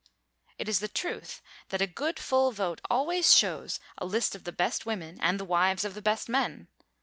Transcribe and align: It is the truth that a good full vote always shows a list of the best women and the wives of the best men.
It 0.57 0.67
is 0.67 0.79
the 0.79 0.87
truth 0.87 1.43
that 1.69 1.79
a 1.79 1.85
good 1.85 2.17
full 2.17 2.51
vote 2.51 2.81
always 2.89 3.35
shows 3.35 3.79
a 3.99 4.05
list 4.07 4.33
of 4.33 4.45
the 4.45 4.51
best 4.51 4.83
women 4.83 5.19
and 5.21 5.39
the 5.39 5.45
wives 5.45 5.85
of 5.85 5.93
the 5.93 6.01
best 6.01 6.27
men. 6.27 6.69